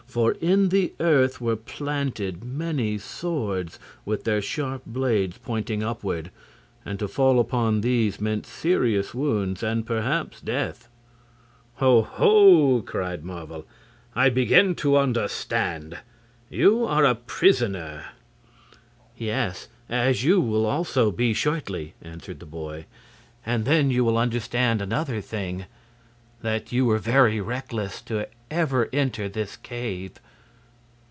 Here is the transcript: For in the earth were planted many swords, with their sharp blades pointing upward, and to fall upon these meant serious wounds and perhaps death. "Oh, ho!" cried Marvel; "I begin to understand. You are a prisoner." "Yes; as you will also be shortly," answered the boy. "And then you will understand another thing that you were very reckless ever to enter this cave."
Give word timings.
For 0.07 0.33
in 0.41 0.67
the 0.69 0.91
earth 0.99 1.39
were 1.39 1.55
planted 1.55 2.43
many 2.43 2.97
swords, 2.97 3.79
with 4.03 4.25
their 4.25 4.41
sharp 4.41 4.81
blades 4.85 5.37
pointing 5.37 5.83
upward, 5.83 6.31
and 6.83 6.99
to 6.99 7.07
fall 7.07 7.39
upon 7.39 7.79
these 7.79 8.19
meant 8.19 8.45
serious 8.45 9.13
wounds 9.13 9.63
and 9.63 9.85
perhaps 9.87 10.41
death. 10.41 10.89
"Oh, 11.79 12.01
ho!" 12.01 12.81
cried 12.85 13.23
Marvel; 13.23 13.65
"I 14.13 14.27
begin 14.27 14.75
to 14.83 14.97
understand. 14.97 15.99
You 16.49 16.83
are 16.83 17.05
a 17.05 17.15
prisoner." 17.15 18.03
"Yes; 19.17 19.69
as 19.87 20.25
you 20.25 20.41
will 20.41 20.65
also 20.65 21.11
be 21.11 21.33
shortly," 21.33 21.93
answered 22.01 22.41
the 22.41 22.45
boy. 22.45 22.85
"And 23.45 23.63
then 23.63 23.89
you 23.89 24.03
will 24.03 24.17
understand 24.17 24.81
another 24.81 25.21
thing 25.21 25.67
that 26.41 26.71
you 26.71 26.85
were 26.87 26.97
very 26.97 27.39
reckless 27.39 28.01
ever 28.49 28.85
to 28.87 28.95
enter 28.97 29.29
this 29.29 29.55
cave." 29.57 30.13